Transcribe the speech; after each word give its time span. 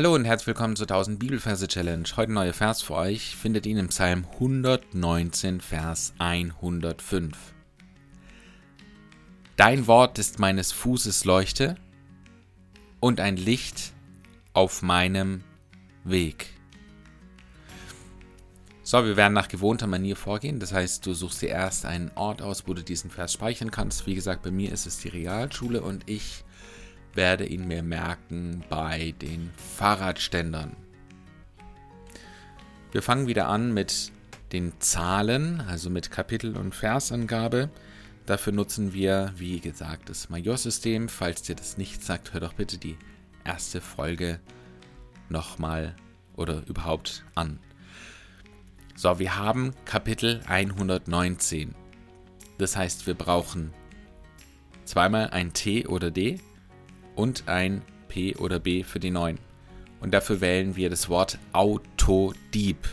Hallo 0.00 0.14
und 0.14 0.24
herzlich 0.24 0.46
willkommen 0.46 0.76
zur 0.76 0.84
1000 0.86 1.18
Bibelverse 1.18 1.68
Challenge. 1.68 2.08
Heute 2.16 2.32
ein 2.32 2.32
neuer 2.32 2.54
Vers 2.54 2.80
für 2.80 2.94
euch. 2.94 3.36
Findet 3.36 3.66
ihn 3.66 3.76
im 3.76 3.88
Psalm 3.88 4.24
119, 4.32 5.60
Vers 5.60 6.14
105. 6.18 7.36
Dein 9.56 9.86
Wort 9.86 10.18
ist 10.18 10.38
meines 10.38 10.72
Fußes 10.72 11.26
Leuchte 11.26 11.74
und 13.00 13.20
ein 13.20 13.36
Licht 13.36 13.92
auf 14.54 14.80
meinem 14.80 15.44
Weg. 16.04 16.46
So, 18.82 19.04
wir 19.04 19.18
werden 19.18 19.34
nach 19.34 19.48
gewohnter 19.48 19.86
Manier 19.86 20.16
vorgehen. 20.16 20.60
Das 20.60 20.72
heißt, 20.72 21.04
du 21.04 21.12
suchst 21.12 21.42
dir 21.42 21.50
erst 21.50 21.84
einen 21.84 22.10
Ort 22.14 22.40
aus, 22.40 22.66
wo 22.66 22.72
du 22.72 22.82
diesen 22.82 23.10
Vers 23.10 23.34
speichern 23.34 23.70
kannst. 23.70 24.06
Wie 24.06 24.14
gesagt, 24.14 24.44
bei 24.44 24.50
mir 24.50 24.72
ist 24.72 24.86
es 24.86 24.96
die 24.96 25.08
Realschule 25.08 25.82
und 25.82 26.08
ich 26.08 26.42
werde 27.14 27.46
ihn 27.46 27.66
mir 27.66 27.82
merken 27.82 28.64
bei 28.68 29.14
den 29.20 29.50
Fahrradständern. 29.76 30.76
Wir 32.92 33.02
fangen 33.02 33.26
wieder 33.26 33.48
an 33.48 33.72
mit 33.72 34.12
den 34.52 34.72
Zahlen, 34.80 35.60
also 35.60 35.90
mit 35.90 36.10
Kapitel- 36.10 36.56
und 36.56 36.74
Versangabe. 36.74 37.70
Dafür 38.26 38.52
nutzen 38.52 38.92
wir, 38.92 39.32
wie 39.36 39.60
gesagt, 39.60 40.08
das 40.08 40.28
Major-System. 40.28 41.08
Falls 41.08 41.42
dir 41.42 41.54
das 41.54 41.78
nicht 41.78 42.02
sagt, 42.04 42.32
hör 42.32 42.40
doch 42.40 42.54
bitte 42.54 42.78
die 42.78 42.96
erste 43.44 43.80
Folge 43.80 44.40
nochmal 45.28 45.94
oder 46.36 46.62
überhaupt 46.66 47.24
an. 47.34 47.58
So, 48.96 49.18
wir 49.18 49.36
haben 49.36 49.72
Kapitel 49.84 50.40
119. 50.46 51.74
Das 52.58 52.76
heißt, 52.76 53.06
wir 53.06 53.14
brauchen 53.14 53.72
zweimal 54.84 55.30
ein 55.30 55.52
T 55.52 55.86
oder 55.86 56.10
D 56.10 56.40
und 57.20 57.48
ein 57.48 57.82
P 58.08 58.34
oder 58.36 58.58
B 58.58 58.82
für 58.82 58.98
die 58.98 59.10
9. 59.10 59.38
Und 60.00 60.14
dafür 60.14 60.40
wählen 60.40 60.74
wir 60.76 60.88
das 60.88 61.10
Wort 61.10 61.38
Autodieb. 61.52 62.88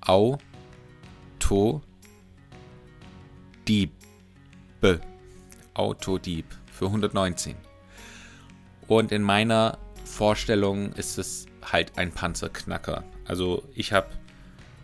Autodieb. 0.00 0.70
Autodieb 5.74 6.44
für 6.70 6.86
119. 6.86 7.56
Und 8.86 9.10
in 9.10 9.22
meiner 9.22 9.78
Vorstellung 10.04 10.92
ist 10.92 11.18
es 11.18 11.46
halt 11.62 11.98
ein 11.98 12.12
Panzerknacker. 12.12 13.02
Also 13.24 13.64
ich 13.74 13.92
habe 13.92 14.06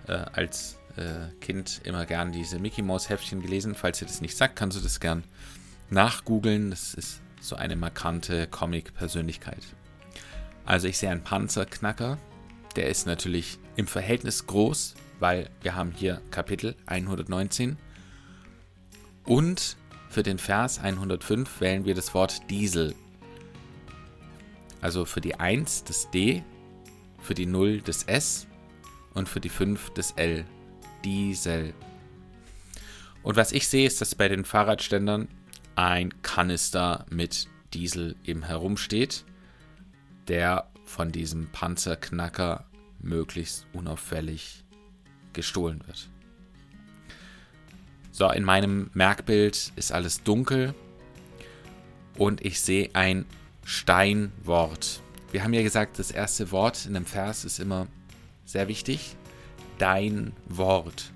äh, 0.08 0.14
als 0.32 0.78
äh, 0.96 1.28
Kind 1.40 1.82
immer 1.84 2.06
gern 2.06 2.32
diese 2.32 2.58
Mickey 2.58 2.82
Mouse 2.82 3.08
Heftchen 3.08 3.40
gelesen. 3.40 3.76
Falls 3.76 4.02
ihr 4.02 4.08
das 4.08 4.20
nicht 4.20 4.36
sagt, 4.36 4.56
kannst 4.56 4.76
du 4.76 4.82
das 4.82 4.98
gern 4.98 5.22
nachgoogeln. 5.90 6.70
Das 6.70 6.94
ist 6.94 7.20
so 7.40 7.56
eine 7.56 7.76
markante 7.76 8.46
Comic-Persönlichkeit. 8.46 9.62
Also 10.64 10.88
ich 10.88 10.98
sehe 10.98 11.10
einen 11.10 11.24
Panzerknacker. 11.24 12.18
Der 12.76 12.88
ist 12.88 13.06
natürlich 13.06 13.58
im 13.76 13.86
Verhältnis 13.86 14.46
groß, 14.46 14.94
weil 15.18 15.50
wir 15.62 15.74
haben 15.74 15.92
hier 15.92 16.20
Kapitel 16.30 16.76
119. 16.86 17.76
Und 19.24 19.76
für 20.08 20.22
den 20.22 20.38
Vers 20.38 20.78
105 20.78 21.60
wählen 21.60 21.84
wir 21.84 21.94
das 21.94 22.14
Wort 22.14 22.48
Diesel. 22.50 22.94
Also 24.80 25.04
für 25.04 25.20
die 25.20 25.34
1 25.34 25.84
das 25.84 26.10
D, 26.10 26.42
für 27.20 27.34
die 27.34 27.46
0 27.46 27.80
das 27.80 28.04
S 28.04 28.46
und 29.14 29.28
für 29.28 29.40
die 29.40 29.48
5 29.48 29.90
das 29.90 30.12
L. 30.12 30.44
Diesel. 31.04 31.74
Und 33.22 33.36
was 33.36 33.52
ich 33.52 33.68
sehe, 33.68 33.86
ist, 33.86 34.00
dass 34.00 34.14
bei 34.14 34.28
den 34.28 34.44
Fahrradständern 34.44 35.28
ein 35.80 36.22
Kanister 36.22 37.06
mit 37.08 37.48
Diesel 37.72 38.14
eben 38.26 38.42
herumsteht, 38.42 39.24
der 40.28 40.68
von 40.84 41.10
diesem 41.10 41.48
Panzerknacker 41.48 42.66
möglichst 43.00 43.66
unauffällig 43.72 44.62
gestohlen 45.32 45.80
wird. 45.86 46.10
So, 48.12 48.30
in 48.30 48.44
meinem 48.44 48.90
Merkbild 48.92 49.72
ist 49.76 49.92
alles 49.92 50.22
dunkel 50.22 50.74
und 52.18 52.44
ich 52.44 52.60
sehe 52.60 52.90
ein 52.92 53.24
Steinwort. 53.64 55.00
Wir 55.32 55.42
haben 55.44 55.54
ja 55.54 55.62
gesagt, 55.62 55.98
das 55.98 56.10
erste 56.10 56.50
Wort 56.50 56.84
in 56.84 56.94
einem 56.94 57.06
Vers 57.06 57.46
ist 57.46 57.58
immer 57.58 57.86
sehr 58.44 58.68
wichtig. 58.68 59.16
Dein 59.78 60.32
Wort. 60.46 61.12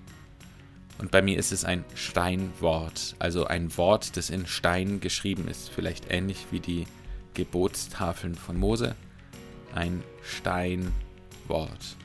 Und 0.99 1.11
bei 1.11 1.23
mir 1.23 1.39
ist 1.39 1.53
es 1.53 1.65
ein 1.65 1.85
Steinwort, 1.95 3.17
also 3.19 3.47
ein 3.47 3.77
Wort, 3.77 4.17
das 4.17 4.31
in 4.31 4.47
Stein 4.47 5.01
geschrieben 5.01 5.49
ist. 5.49 5.71
Vielleicht 5.71 6.11
ähnlich 6.11 6.47
wie 6.51 6.61
die 6.61 6.87
Gebotstafeln 7.35 8.35
von 8.35 8.57
Mose. 8.57 8.95
Ein 9.75 10.05
Steinwort. 10.23 11.97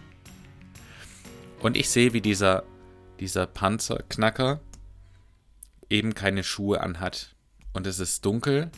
Und 1.59 1.77
ich 1.77 1.89
sehe, 1.89 2.13
wie 2.13 2.21
dieser, 2.21 2.63
dieser 3.19 3.45
Panzerknacker 3.45 4.59
eben 5.89 6.15
keine 6.15 6.43
Schuhe 6.43 6.81
anhat. 6.81 7.35
Und 7.73 7.85
es 7.85 7.99
ist 7.99 8.25
dunkel 8.25 8.71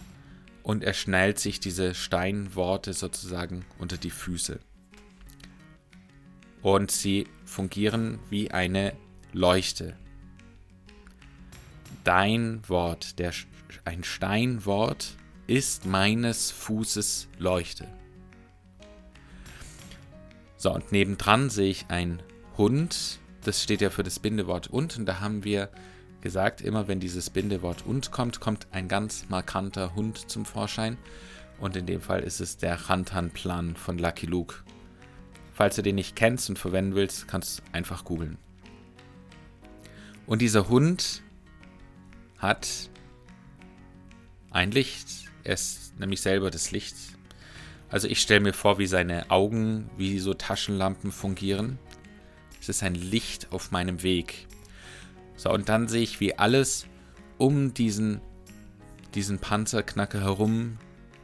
und 0.64 0.84
er 0.84 0.94
schnallt 0.94 1.40
sich 1.40 1.60
diese 1.60 1.94
Steinworte 1.94 2.94
sozusagen 2.94 3.66
unter 3.80 3.98
die 3.98 4.10
Füße. 4.10 4.60
Und 6.62 6.92
sie 6.92 7.28
fungieren 7.46 8.20
wie 8.30 8.52
eine 8.52 8.94
Leuchte. 9.34 9.96
Dein 12.04 12.68
Wort, 12.68 13.20
der, 13.20 13.32
ein 13.86 14.04
Steinwort, 14.04 15.16
ist 15.48 15.86
meines 15.86 16.52
Fußes 16.52 17.28
Leuchte. 17.38 17.88
So, 20.58 20.74
und 20.74 20.92
nebendran 20.92 21.50
sehe 21.50 21.72
ich 21.72 21.86
einen 21.90 22.22
Hund. 22.58 23.20
Das 23.44 23.64
steht 23.64 23.82
ja 23.82 23.90
für 23.90 24.04
das 24.04 24.20
Bindewort 24.20 24.68
und. 24.68 24.98
Und 24.98 25.06
da 25.06 25.20
haben 25.20 25.44
wir 25.44 25.70
gesagt, 26.22 26.62
immer 26.62 26.88
wenn 26.88 27.00
dieses 27.00 27.30
Bindewort 27.30 27.86
und 27.86 28.12
kommt, 28.12 28.40
kommt 28.40 28.68
ein 28.72 28.88
ganz 28.88 29.26
markanter 29.30 29.96
Hund 29.96 30.30
zum 30.30 30.46
Vorschein. 30.46 30.98
Und 31.60 31.76
in 31.76 31.86
dem 31.86 32.02
Fall 32.02 32.22
ist 32.22 32.42
es 32.42 32.58
der 32.58 32.90
Rantan-Plan 32.90 33.76
von 33.76 33.98
Lucky 33.98 34.26
Luke. 34.26 34.56
Falls 35.54 35.76
du 35.76 35.84
den 35.84 35.96
nicht 35.96 36.16
kennst 36.16 36.50
und 36.50 36.60
verwenden 36.60 36.96
willst, 36.96 37.28
kannst 37.28 37.60
du 37.60 37.64
einfach 37.72 38.04
googeln. 38.04 38.38
Und 40.32 40.40
dieser 40.40 40.70
Hund 40.70 41.24
hat 42.38 42.90
ein 44.50 44.72
Licht. 44.72 45.30
Er 45.44 45.56
ist 45.56 46.00
nämlich 46.00 46.22
selber 46.22 46.50
das 46.50 46.72
Licht. 46.72 46.96
Also 47.90 48.08
ich 48.08 48.22
stelle 48.22 48.40
mir 48.40 48.54
vor, 48.54 48.80
wie 48.80 48.88
seine 48.88 49.30
Augen 49.30 49.90
wie 49.98 50.20
so 50.20 50.34
Taschenlampen 50.34 51.12
fungieren. 51.12 51.80
Es 52.62 52.70
ist 52.70 52.82
ein 52.82 52.96
Licht 52.96 53.52
auf 53.52 53.72
meinem 53.72 54.04
Weg. 54.04 54.48
So, 55.36 55.52
und 55.52 55.68
dann 55.68 55.90
sehe 55.90 56.04
ich, 56.04 56.22
wie 56.22 56.40
alles 56.40 56.86
um 57.38 57.74
diesen, 57.74 58.22
diesen 59.14 59.40
Panzerknacker 59.40 60.22
herum, 60.22 60.78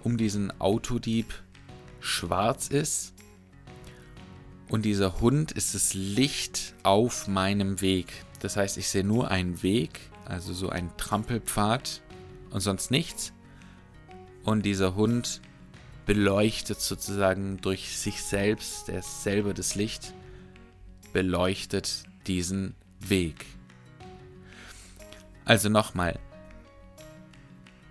um 0.03 0.17
diesen 0.17 0.51
Autodieb 0.59 1.33
schwarz 2.01 2.67
ist. 2.67 3.13
Und 4.67 4.83
dieser 4.83 5.21
Hund 5.21 5.53
ist 5.53 5.75
das 5.75 5.93
Licht 5.93 6.75
auf 6.83 7.29
meinem 7.29 7.79
Weg. 7.79 8.26
Das 8.39 8.57
heißt, 8.57 8.77
ich 8.77 8.87
sehe 8.87 9.03
nur 9.03 9.31
einen 9.31 9.63
Weg, 9.63 9.99
also 10.25 10.53
so 10.53 10.69
ein 10.69 10.95
Trampelpfad 10.97 12.01
und 12.51 12.61
sonst 12.61 12.91
nichts. 12.91 13.33
Und 14.43 14.63
dieser 14.63 14.95
Hund 14.95 15.41
beleuchtet 16.05 16.79
sozusagen 16.79 17.57
durch 17.57 17.97
sich 17.97 18.23
selbst, 18.23 18.89
er 18.89 18.99
ist 18.99 19.23
selber 19.23 19.53
das 19.53 19.75
Licht, 19.75 20.13
beleuchtet 21.11 22.03
diesen 22.27 22.75
Weg. 22.99 23.45
Also 25.43 25.69
nochmal, 25.69 26.19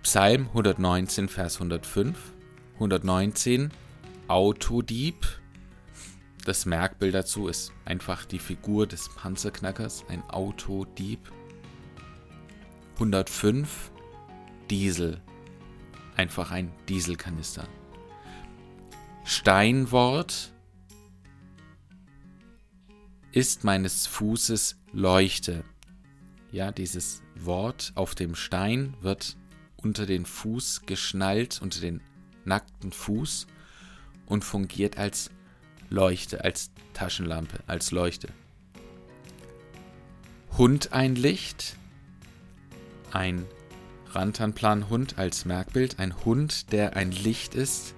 Psalm 0.03 0.47
119, 0.47 1.27
Vers 1.27 1.55
105, 1.55 2.17
119, 2.75 3.71
Autodieb, 4.27 5.27
das 6.47 6.65
Merkbild 6.65 7.13
dazu 7.13 7.49
ist 7.49 7.73
einfach 7.83 8.23
die 8.23 8.39
Figur 8.39 8.87
des 8.87 9.09
Panzerknackers, 9.09 10.05
ein 10.07 10.23
Autodieb. 10.29 11.19
105 12.93 13.91
Diesel, 14.69 15.21
einfach 16.15 16.51
ein 16.51 16.71
Dieselkanister. 16.87 17.67
Steinwort 19.25 20.53
ist 23.33 23.65
meines 23.65 24.07
Fußes 24.07 24.79
Leuchte. 24.93 25.65
Ja, 26.51 26.71
dieses 26.71 27.23
Wort 27.35 27.91
auf 27.95 28.15
dem 28.15 28.35
Stein 28.35 28.95
wird 29.01 29.35
unter 29.75 30.05
den 30.05 30.25
Fuß 30.25 30.83
geschnallt, 30.85 31.61
unter 31.61 31.81
den 31.81 32.01
nackten 32.45 32.93
Fuß 32.93 33.47
und 34.27 34.45
fungiert 34.45 34.97
als 34.97 35.29
Leuchte, 35.89 36.43
als 36.43 36.71
Taschenlampe, 36.93 37.59
als 37.67 37.91
Leuchte. 37.91 38.29
Hund 40.57 40.91
ein 40.93 41.15
Licht, 41.15 41.75
ein 43.11 43.45
Rantanplan-Hund 44.11 45.17
als 45.17 45.45
Merkbild, 45.45 45.99
ein 45.99 46.25
Hund, 46.25 46.71
der 46.71 46.95
ein 46.95 47.11
Licht 47.11 47.55
ist 47.55 47.93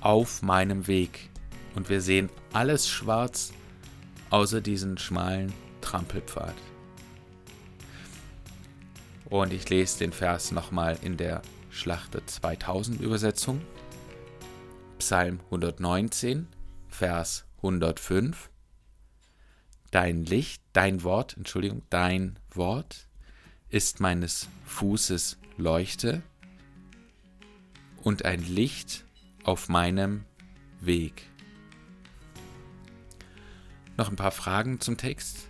auf 0.00 0.42
meinem 0.42 0.86
Weg. 0.86 1.30
Und 1.74 1.88
wir 1.88 2.00
sehen 2.00 2.30
alles 2.52 2.88
schwarz, 2.88 3.52
außer 4.30 4.60
diesen 4.60 4.98
schmalen 4.98 5.52
Trampelpfad. 5.80 6.54
Und 9.28 9.52
ich 9.52 9.68
lese 9.68 9.98
den 9.98 10.12
Vers 10.12 10.52
nochmal 10.52 10.98
in 11.02 11.16
der 11.16 11.42
Schlachte 11.70 12.24
2000 12.24 13.00
Übersetzung. 13.00 13.60
Psalm 14.98 15.40
119, 15.46 16.46
Vers 16.94 17.44
105. 17.56 18.50
Dein 19.90 20.24
Licht, 20.24 20.62
dein 20.72 21.02
Wort, 21.02 21.36
Entschuldigung, 21.36 21.82
dein 21.90 22.38
Wort 22.52 23.08
ist 23.68 23.98
meines 23.98 24.48
Fußes 24.66 25.38
Leuchte 25.56 26.22
und 28.04 28.24
ein 28.24 28.44
Licht 28.44 29.04
auf 29.42 29.68
meinem 29.68 30.24
Weg. 30.80 31.28
Noch 33.96 34.08
ein 34.08 34.16
paar 34.16 34.30
Fragen 34.30 34.78
zum 34.78 34.96
Text. 34.96 35.48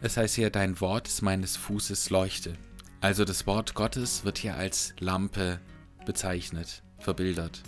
Es 0.00 0.16
heißt 0.16 0.34
hier, 0.34 0.50
dein 0.50 0.80
Wort 0.80 1.06
ist 1.06 1.22
meines 1.22 1.56
Fußes 1.56 2.10
Leuchte. 2.10 2.54
Also 3.00 3.24
das 3.24 3.46
Wort 3.46 3.74
Gottes 3.74 4.24
wird 4.24 4.38
hier 4.38 4.56
als 4.56 4.94
Lampe 4.98 5.60
bezeichnet, 6.04 6.82
verbildert. 6.98 7.62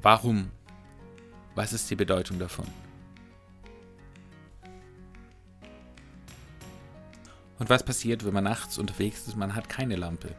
Warum? 0.00 0.50
Was 1.56 1.72
ist 1.72 1.90
die 1.90 1.96
Bedeutung 1.96 2.38
davon? 2.38 2.66
Und 7.58 7.70
was 7.70 7.82
passiert, 7.82 8.26
wenn 8.26 8.34
man 8.34 8.44
nachts 8.44 8.76
unterwegs 8.76 9.26
ist 9.26 9.32
und 9.32 9.38
man 9.38 9.54
hat 9.54 9.70
keine 9.70 9.96
Lampe? 9.96 10.34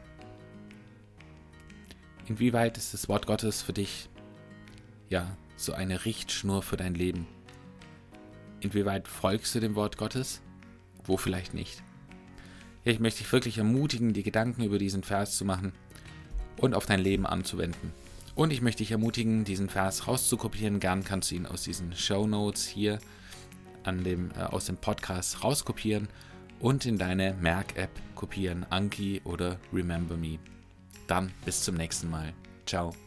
Inwieweit 2.27 2.77
ist 2.77 2.93
das 2.93 3.09
Wort 3.09 3.25
Gottes 3.25 3.63
für 3.63 3.73
dich 3.73 4.09
ja 5.09 5.35
so 5.55 5.73
eine 5.73 6.05
Richtschnur 6.05 6.61
für 6.61 6.77
dein 6.77 6.93
Leben? 6.93 7.25
Inwieweit 8.59 9.07
folgst 9.07 9.55
du 9.55 9.59
dem 9.59 9.73
Wort 9.73 9.97
Gottes? 9.97 10.41
Wo 11.03 11.17
vielleicht 11.17 11.55
nicht? 11.55 11.81
Ich 12.83 12.99
möchte 12.99 13.23
dich 13.23 13.31
wirklich 13.31 13.57
ermutigen, 13.57 14.13
die 14.13 14.23
Gedanken 14.23 14.61
über 14.61 14.77
diesen 14.77 15.01
Vers 15.01 15.35
zu 15.35 15.45
machen 15.45 15.73
und 16.57 16.75
auf 16.75 16.85
dein 16.85 16.99
Leben 16.99 17.25
anzuwenden. 17.25 17.91
Und 18.37 18.53
ich 18.53 18.61
möchte 18.61 18.83
dich 18.83 18.91
ermutigen, 18.91 19.45
diesen 19.45 19.67
Vers 19.67 20.07
rauskopieren. 20.07 20.79
Gern 20.79 21.03
kannst 21.03 21.31
du 21.31 21.35
ihn 21.35 21.47
aus 21.47 21.63
diesen 21.63 21.93
Show 21.95 22.27
Notes 22.27 22.67
hier 22.67 22.99
an 23.83 24.03
dem, 24.03 24.29
äh, 24.37 24.43
aus 24.43 24.65
dem 24.65 24.77
Podcast 24.77 25.43
rauskopieren 25.43 26.07
und 26.59 26.85
in 26.85 26.99
deine 26.99 27.33
Merk-App 27.33 27.89
kopieren, 28.13 28.63
Anki 28.69 29.21
oder 29.23 29.57
Remember 29.73 30.15
Me. 30.15 30.37
Dann 31.07 31.31
bis 31.45 31.63
zum 31.63 31.75
nächsten 31.75 32.11
Mal. 32.11 32.31
Ciao. 32.67 33.06